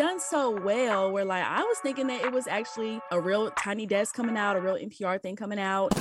[0.00, 3.84] Done so well where like I was thinking that it was actually a real tiny
[3.84, 5.92] desk coming out, a real NPR thing coming out.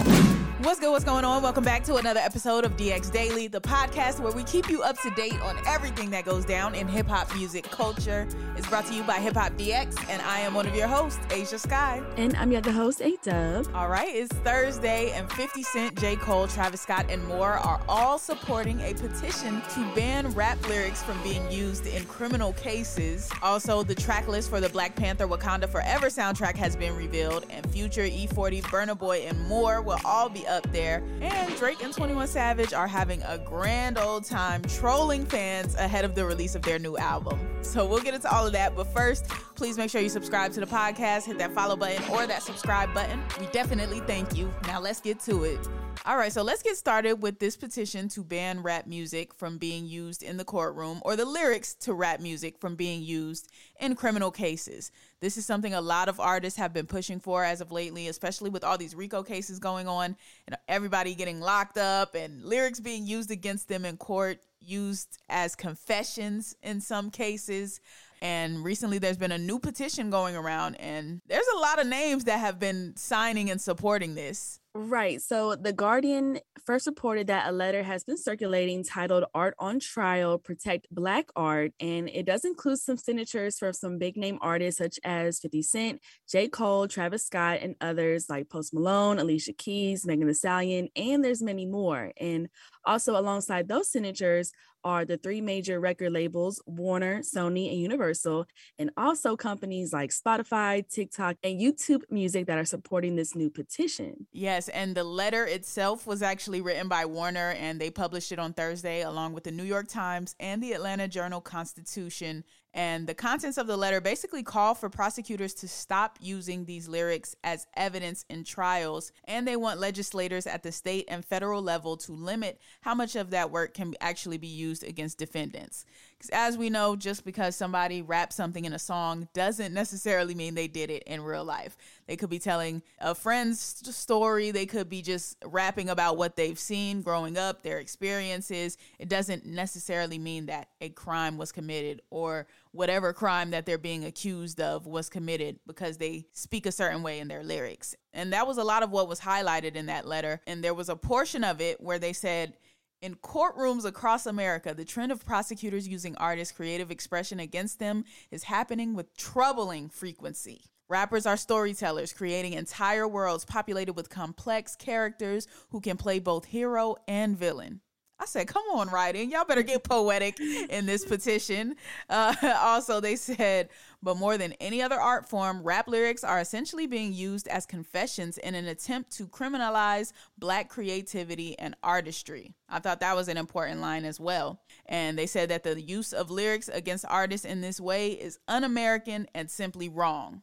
[0.62, 0.91] What's good?
[0.91, 1.41] What's going on?
[1.41, 5.00] Welcome back to another episode of DX Daily, the podcast where we keep you up
[5.04, 8.27] to date on everything that goes down in hip hop music culture.
[8.58, 11.22] It's brought to you by Hip Hop DX, and I am one of your hosts,
[11.30, 12.03] Ashia Skye.
[12.17, 13.70] And I'm your other host, A Dub.
[13.73, 16.17] All right, it's Thursday, and 50 Cent, J.
[16.17, 21.23] Cole, Travis Scott, and more are all supporting a petition to ban rap lyrics from
[21.23, 23.31] being used in criminal cases.
[23.41, 27.66] Also, the track list for the Black Panther Wakanda Forever soundtrack has been revealed, and
[27.72, 31.03] Future, E40, Burna Boy, and more will all be up there.
[31.22, 36.16] And Drake and 21 Savage are having a grand old time trolling fans ahead of
[36.16, 37.39] the release of their new album.
[37.61, 38.75] So we'll get into all of that.
[38.75, 39.27] But first,
[39.59, 42.93] please make sure you subscribe to the podcast, hit that follow button or that subscribe
[42.93, 43.21] button.
[43.41, 44.49] We definitely thank you.
[44.67, 45.59] Now let's get to it.
[46.05, 49.85] All right, so let's get started with this petition to ban rap music from being
[49.85, 54.31] used in the courtroom or the lyrics to rap music from being used in criminal
[54.31, 54.93] cases.
[55.19, 58.49] This is something a lot of artists have been pushing for as of lately, especially
[58.49, 60.15] with all these RICO cases going on
[60.47, 65.53] and everybody getting locked up and lyrics being used against them in court, used as
[65.53, 67.81] confessions in some cases.
[68.22, 72.26] And recently, there's been a new petition going around, and there's a lot of names
[72.26, 74.59] that have been signing and supporting this.
[74.81, 75.22] Right.
[75.22, 80.38] So The Guardian first reported that a letter has been circulating titled Art on Trial
[80.38, 81.73] Protect Black Art.
[81.81, 86.02] And it does include some signatures from some big name artists such as 50 Cent,
[86.30, 86.47] J.
[86.47, 91.42] Cole, Travis Scott, and others like Post Malone, Alicia Keys, Megan Thee Stallion, and there's
[91.42, 92.14] many more.
[92.15, 92.48] And
[92.86, 98.45] also alongside those signatures are the three major record labels Warner, Sony, and Universal,
[98.77, 104.27] and also companies like Spotify, TikTok, and YouTube Music that are supporting this new petition.
[104.31, 108.53] Yes, and the letter itself was actually written by Warner, and they published it on
[108.53, 112.43] Thursday along with the New York Times and the Atlanta Journal Constitution.
[112.73, 117.35] And the contents of the letter basically call for prosecutors to stop using these lyrics
[117.43, 119.11] as evidence in trials.
[119.25, 123.31] And they want legislators at the state and federal level to limit how much of
[123.31, 125.85] that work can actually be used against defendants.
[126.19, 130.53] Because as we know, just because somebody raps something in a song doesn't necessarily mean
[130.53, 131.77] they did it in real life.
[132.07, 136.59] They could be telling a friend's story, they could be just rapping about what they've
[136.59, 138.77] seen growing up, their experiences.
[139.00, 144.06] It doesn't necessarily mean that a crime was committed or whatever crime that they're being
[144.06, 147.95] accused of was committed because they speak a certain way in their lyrics.
[148.13, 150.41] And that was a lot of what was highlighted in that letter.
[150.45, 152.53] And there was a portion of it where they said,
[153.01, 158.44] in courtrooms across America, the trend of prosecutors using artists' creative expression against them is
[158.44, 160.63] happening with troubling frequency.
[160.89, 166.97] Rappers are storytellers, creating entire worlds populated with complex characters who can play both hero
[167.07, 167.81] and villain.
[168.21, 169.31] I said, come on, writing.
[169.31, 171.75] Y'all better get poetic in this petition.
[172.09, 173.69] Uh, also, they said,
[174.01, 178.38] but more than any other art form, rap lyrics are essentially being used as confessions
[178.38, 182.56] in an attempt to criminalize black creativity and artistry.
[182.68, 184.62] I thought that was an important line as well.
[184.86, 188.63] And they said that the use of lyrics against artists in this way is un
[188.63, 190.41] American and simply wrong.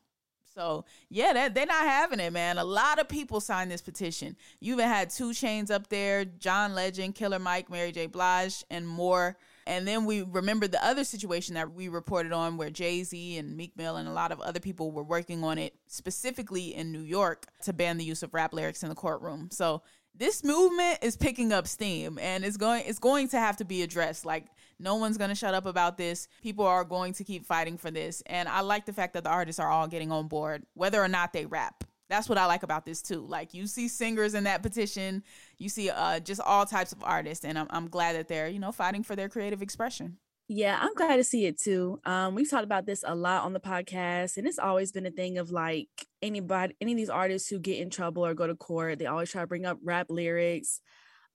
[0.56, 2.56] So yeah, that they're not having it, man.
[2.56, 4.37] A lot of people signed this petition.
[4.59, 8.06] You even had 2 Chainz up there, John Legend, Killer Mike, Mary J.
[8.06, 9.37] Blige, and more.
[9.67, 13.56] And then we remember the other situation that we reported on where Jay Z and
[13.56, 17.03] Meek Mill and a lot of other people were working on it specifically in New
[17.03, 19.49] York to ban the use of rap lyrics in the courtroom.
[19.50, 19.83] So
[20.19, 23.82] this movement is picking up steam and it's going it's going to have to be
[23.82, 24.25] addressed.
[24.25, 24.47] Like
[24.78, 26.28] no one's going to shut up about this.
[26.43, 28.23] People are going to keep fighting for this.
[28.26, 31.08] And I like the fact that the artists are all getting on board, whether or
[31.08, 31.85] not they rap.
[32.08, 33.26] That's what I like about this too.
[33.26, 35.23] Like you see singers in that petition,
[35.58, 38.61] you see uh, just all types of artists, and I'm, I'm glad that they're you
[38.61, 40.19] know fighting for their creative expression.
[40.48, 42.00] Yeah, I'm glad to see it too.
[42.04, 45.10] Um, we've talked about this a lot on the podcast, and it's always been a
[45.10, 45.88] thing of like
[46.22, 49.31] anybody, any of these artists who get in trouble or go to court, they always
[49.31, 50.81] try to bring up rap lyrics.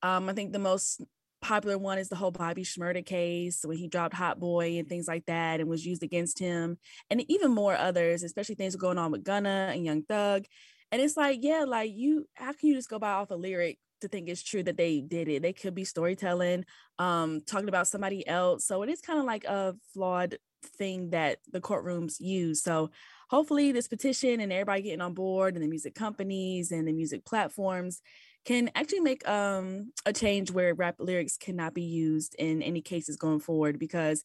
[0.03, 1.01] Um, I think the most
[1.41, 5.07] popular one is the whole Bobby Shmurda case when he dropped Hot Boy and things
[5.07, 6.77] like that and was used against him,
[7.09, 10.45] and even more others, especially things going on with Gunna and Young Thug.
[10.91, 13.79] And it's like, yeah, like you, how can you just go by off a lyric
[14.01, 15.41] to think it's true that they did it?
[15.41, 16.65] They could be storytelling,
[16.99, 18.65] um, talking about somebody else.
[18.65, 22.61] So it is kind of like a flawed thing that the courtrooms use.
[22.61, 22.91] So
[23.29, 27.25] hopefully this petition and everybody getting on board and the music companies and the music
[27.25, 28.01] platforms
[28.45, 33.15] can actually make um, a change where rap lyrics cannot be used in any cases
[33.15, 34.23] going forward because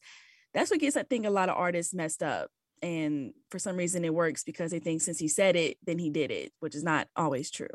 [0.53, 2.49] that's what gets I think a lot of artists messed up.
[2.81, 6.09] And for some reason it works because they think since he said it, then he
[6.09, 7.67] did it, which is not always true.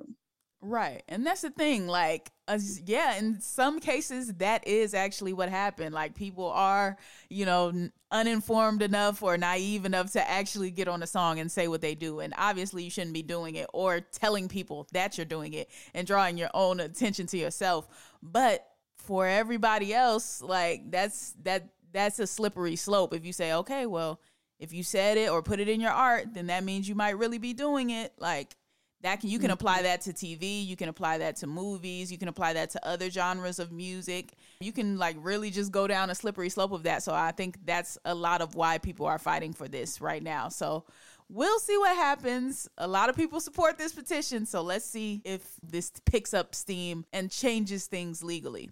[0.64, 1.02] Right.
[1.08, 1.88] And that's the thing.
[1.88, 5.92] Like, uh, yeah, in some cases, that is actually what happened.
[5.92, 6.96] Like, people are,
[7.28, 11.66] you know, uninformed enough or naive enough to actually get on a song and say
[11.66, 12.20] what they do.
[12.20, 16.06] And obviously, you shouldn't be doing it or telling people that you're doing it and
[16.06, 17.88] drawing your own attention to yourself.
[18.22, 18.64] But
[18.98, 23.14] for everybody else, like, that's that that's a slippery slope.
[23.14, 24.20] If you say, okay, well,
[24.60, 27.18] if you said it or put it in your art, then that means you might
[27.18, 28.12] really be doing it.
[28.16, 28.54] Like,
[29.02, 29.84] that can you can apply mm-hmm.
[29.84, 33.10] that to TV, you can apply that to movies, you can apply that to other
[33.10, 34.34] genres of music.
[34.60, 37.02] You can like really just go down a slippery slope of that.
[37.02, 40.48] So I think that's a lot of why people are fighting for this right now.
[40.48, 40.84] So
[41.28, 42.68] we'll see what happens.
[42.78, 47.04] A lot of people support this petition, so let's see if this picks up steam
[47.12, 48.70] and changes things legally.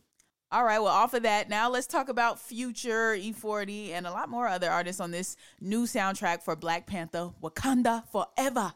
[0.53, 4.29] All right, well, off of that, now let's talk about Future, E40, and a lot
[4.29, 8.73] more other artists on this new soundtrack for Black Panther Wakanda Forever.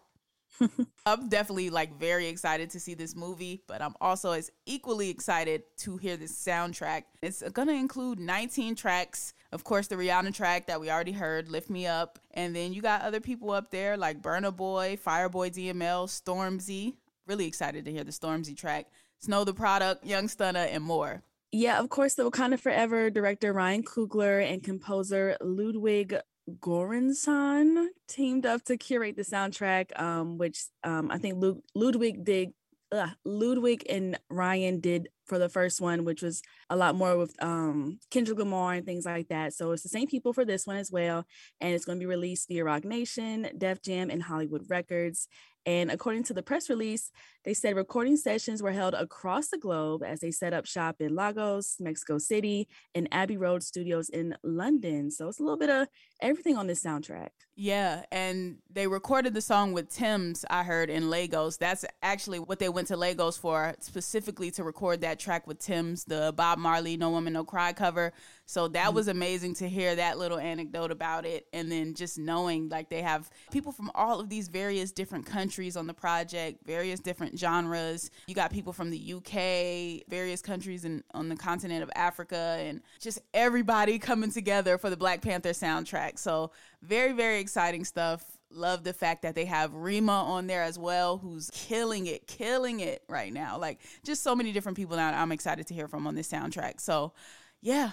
[1.07, 5.63] I'm definitely like very excited to see this movie, but I'm also as equally excited
[5.79, 7.05] to hear this soundtrack.
[7.23, 9.35] It's going to include 19 tracks.
[9.53, 12.19] Of course, the Rihanna track that we already heard, Lift Me Up.
[12.33, 16.95] And then you got other people up there like Burna Boy, Fireboy DML, Stormzy.
[17.27, 18.87] Really excited to hear the Stormzy track.
[19.21, 21.23] Snow Tha Product, Young Stunna, and more.
[21.51, 26.17] Yeah, of course, the Wakanda Forever director Ryan Coogler and composer Ludwig
[26.51, 32.51] Göransson teamed up to curate the soundtrack, um, which um, I think Lud- Ludwig did.
[32.93, 37.35] Uh, Ludwig and Ryan did for the first one, which was a lot more with
[37.43, 39.55] um, Kendrick Lamar and things like that.
[39.55, 41.25] So it's the same people for this one as well,
[41.61, 45.29] and it's going to be released via Roc Nation, Def Jam, and Hollywood Records.
[45.67, 47.11] And according to the press release,
[47.45, 51.15] they said recording sessions were held across the globe as they set up shop in
[51.15, 55.11] Lagos, Mexico City, and Abbey Road Studios in London.
[55.11, 55.89] So it's a little bit of
[56.21, 57.31] everything on this soundtrack.
[57.57, 61.57] Yeah, and they recorded the song with Tems, I heard, in Lagos.
[61.57, 66.05] That's actually what they went to Lagos for, specifically to record that track with Tems,
[66.05, 68.13] the Bob Marley No Woman No Cry cover.
[68.47, 68.95] So that mm-hmm.
[68.95, 71.47] was amazing to hear that little anecdote about it.
[71.53, 75.77] And then just knowing like they have people from all of these various different countries
[75.77, 78.11] on the project, various different genres.
[78.27, 82.83] You got people from the UK, various countries in, on the continent of Africa, and
[83.01, 86.19] just everybody coming together for the Black Panther soundtrack.
[86.19, 86.51] So
[86.83, 88.34] very, very exciting stuff.
[88.55, 92.81] Love the fact that they have Rema on there as well, who's killing it, killing
[92.81, 93.59] it right now.
[93.59, 96.81] Like just so many different people now I'm excited to hear from on this soundtrack.
[96.81, 97.13] So
[97.61, 97.93] yeah,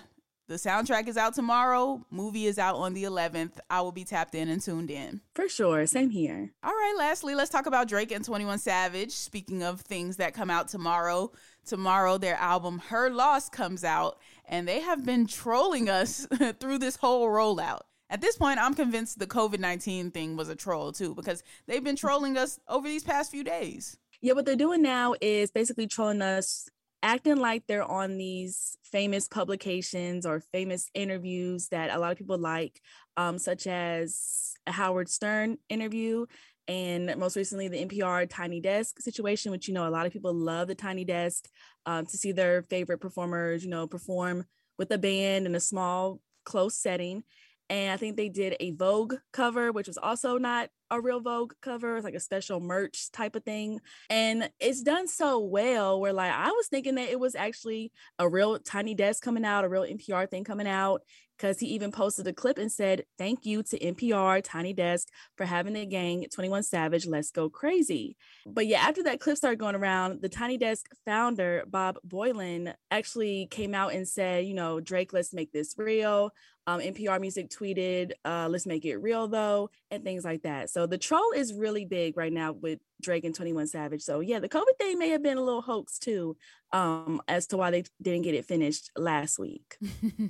[0.52, 2.06] the soundtrack is out tomorrow.
[2.12, 3.54] Movie is out on the 11th.
[3.70, 5.22] I will be tapped in and tuned in.
[5.34, 5.88] For sure.
[5.88, 6.52] Same here.
[6.62, 6.96] All right.
[6.98, 9.12] Lastly, let's talk about Drake and 21 Savage.
[9.12, 11.32] Speaking of things that come out tomorrow,
[11.66, 16.28] tomorrow their album Her Loss comes out, and they have been trolling us
[16.60, 17.84] through this whole rollout.
[18.12, 21.84] At this point, I'm convinced the COVID 19 thing was a troll too, because they've
[21.84, 23.98] been trolling us over these past few days.
[24.20, 26.68] Yeah, what they're doing now is basically trolling us
[27.02, 32.38] acting like they're on these famous publications or famous interviews that a lot of people
[32.38, 32.82] like,
[33.16, 36.26] um, such as a Howard Stern interview.
[36.68, 40.34] And most recently, the NPR Tiny Desk situation, which, you know, a lot of people
[40.34, 41.48] love the Tiny Desk
[41.86, 44.46] um, to see their favorite performers, you know, perform
[44.78, 47.24] with a band in a small, close setting.
[47.72, 51.54] And I think they did a Vogue cover, which was also not a real Vogue
[51.62, 51.96] cover.
[51.96, 53.80] It's like a special merch type of thing.
[54.10, 58.28] And it's done so well where like I was thinking that it was actually a
[58.28, 61.04] real tiny desk coming out, a real NPR thing coming out
[61.42, 65.46] because he even posted a clip and said, Thank you to NPR Tiny Desk for
[65.46, 68.16] having the gang 21 Savage, let's go crazy.
[68.46, 73.48] But yeah, after that clip started going around, the Tiny Desk founder, Bob Boilen, actually
[73.50, 76.32] came out and said, You know, Drake, let's make this real.
[76.68, 80.70] Um, NPR Music tweeted, uh, let's make it real though, and things like that.
[80.70, 84.02] So the troll is really big right now with Drake and 21 Savage.
[84.02, 86.38] So yeah, the COVID thing may have been a little hoax too,
[86.72, 89.78] um, as to why they didn't get it finished last week.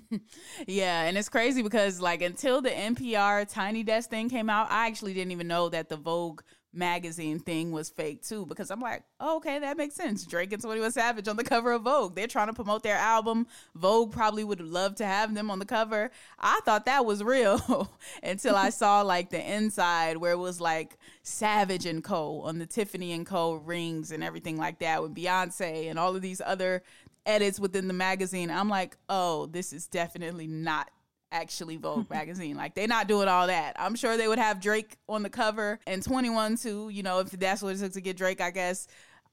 [0.67, 4.87] yeah, and it's crazy because like until the NPR Tiny Desk thing came out, I
[4.87, 6.41] actually didn't even know that the Vogue
[6.73, 10.25] magazine thing was fake too because I'm like, oh, okay, that makes sense.
[10.25, 12.15] Drake and 21 Savage on the cover of Vogue.
[12.15, 13.47] They're trying to promote their album.
[13.75, 16.11] Vogue probably would love to have them on the cover.
[16.39, 17.91] I thought that was real
[18.23, 22.41] until I saw like the inside where it was like Savage and Co.
[22.41, 23.53] on the Tiffany and Co.
[23.53, 26.83] rings and everything like that with Beyonce and all of these other
[27.25, 28.49] edits within the magazine.
[28.49, 30.89] I'm like, oh, this is definitely not
[31.31, 32.55] actually Vogue magazine.
[32.55, 33.75] Like they're not doing all that.
[33.79, 37.31] I'm sure they would have Drake on the cover and 21 too, you know, if
[37.31, 38.87] that's what it took to get Drake, I guess.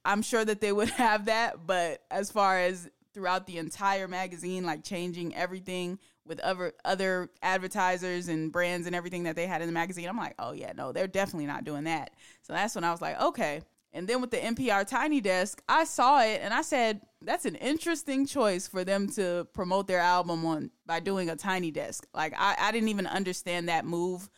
[0.04, 4.64] I'm sure that they would have that, but as far as throughout the entire magazine
[4.64, 9.66] like changing everything with other other advertisers and brands and everything that they had in
[9.66, 12.10] the magazine, I'm like, "Oh yeah, no, they're definitely not doing that."
[12.42, 13.62] So that's when I was like, "Okay,
[13.98, 17.56] and then with the NPR Tiny Desk, I saw it and I said, that's an
[17.56, 22.06] interesting choice for them to promote their album on by doing a Tiny Desk.
[22.14, 24.30] Like I, I didn't even understand that move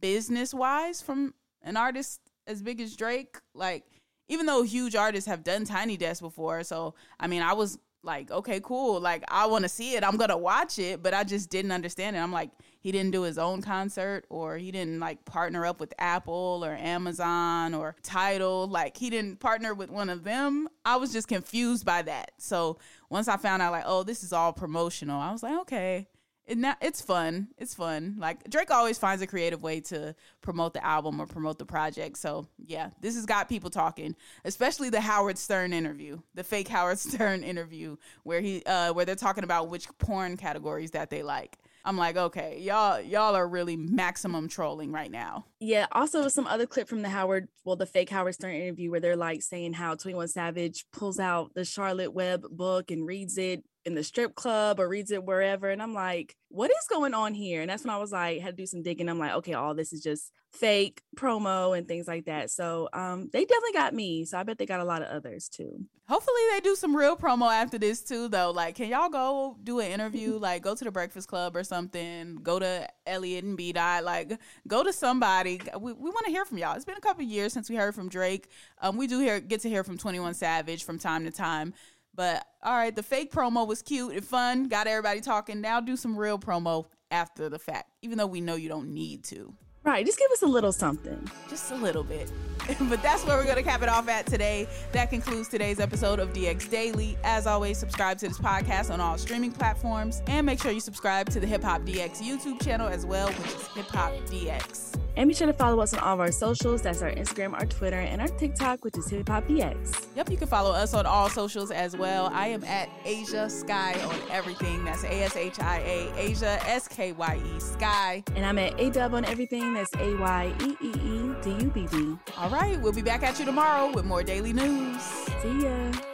[0.00, 3.38] business wise from an artist as big as Drake.
[3.54, 3.82] Like
[4.28, 8.30] even though huge artists have done Tiny Desk before, so I mean I was like,
[8.30, 9.00] okay, cool.
[9.00, 10.04] Like I want to see it.
[10.04, 12.20] I'm gonna watch it, but I just didn't understand it.
[12.20, 15.92] I'm like, he didn't do his own concert, or he didn't like partner up with
[15.98, 18.68] Apple or Amazon or Tidal.
[18.68, 20.68] Like he didn't partner with one of them.
[20.84, 22.32] I was just confused by that.
[22.38, 22.78] So
[23.10, 26.08] once I found out, like, oh, this is all promotional, I was like, okay
[26.48, 27.48] it not, it's fun.
[27.58, 28.16] It's fun.
[28.18, 32.16] Like Drake always finds a creative way to promote the album or promote the project.
[32.16, 34.16] So yeah, this has got people talking,
[34.46, 39.14] especially the Howard Stern interview, the fake Howard Stern interview, where he uh, where they're
[39.14, 41.58] talking about which porn categories that they like.
[41.88, 45.46] I'm like, okay, y'all y'all are really maximum trolling right now.
[45.58, 45.86] Yeah.
[45.92, 49.16] Also, some other clip from the Howard, well, the fake Howard Stern interview where they're
[49.16, 53.94] like saying how 21 Savage pulls out the Charlotte Web book and reads it in
[53.94, 55.68] the strip club or reads it wherever.
[55.68, 57.62] And I'm like, what is going on here?
[57.62, 59.08] And that's when I was like, had to do some digging.
[59.08, 62.50] I'm like, okay, all this is just fake promo and things like that.
[62.50, 64.24] So um, they definitely got me.
[64.24, 65.84] So I bet they got a lot of others too.
[66.08, 68.50] Hopefully they do some real promo after this too, though.
[68.50, 70.38] Like, can y'all go do an interview?
[70.40, 72.36] like, go to the Breakfast Club or something.
[72.36, 74.04] Go to Elliott and B Dot.
[74.04, 74.32] Like,
[74.66, 75.60] go to somebody.
[75.78, 76.74] We, we want to hear from y'all.
[76.76, 78.48] It's been a couple years since we heard from Drake.
[78.80, 81.74] Um, we do hear get to hear from Twenty One Savage from time to time.
[82.14, 85.60] But all right, the fake promo was cute and fun, got everybody talking.
[85.60, 89.24] Now do some real promo after the fact, even though we know you don't need
[89.24, 89.54] to.
[89.84, 91.30] Right, just give us a little something.
[91.48, 92.30] Just a little bit.
[92.90, 94.68] but that's where we're going to cap it off at today.
[94.92, 97.16] That concludes today's episode of DX Daily.
[97.24, 101.30] As always, subscribe to this podcast on all streaming platforms and make sure you subscribe
[101.30, 105.07] to the Hip Hop DX YouTube channel as well, which is Hip Hop DX.
[105.18, 106.80] And be sure to follow us on all of our socials.
[106.80, 110.06] That's our Instagram, our Twitter, and our TikTok, which is Hip Hop DX.
[110.14, 112.30] Yep, you can follow us on all socials as well.
[112.32, 114.84] I am at Ashia Skye on everything.
[114.84, 118.22] That's A S H I A, Ashia S K Y E Skye.
[118.36, 119.74] And I'm at Ayeeedubb on everything.
[119.74, 122.16] That's A Y E E E D U B B.
[122.36, 125.02] All right, we'll be back at you tomorrow with more daily news.
[125.02, 126.07] See ya.